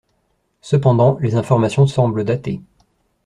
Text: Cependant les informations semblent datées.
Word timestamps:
Cependant 0.61 1.19
les 1.19 1.35
informations 1.35 1.85
semblent 1.85 2.23
datées. 2.25 2.63